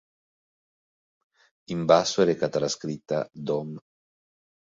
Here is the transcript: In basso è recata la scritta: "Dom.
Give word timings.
In 1.67 1.85
basso 1.85 2.23
è 2.23 2.25
recata 2.25 2.57
la 2.57 2.67
scritta: 2.67 3.29
"Dom. 3.31 3.77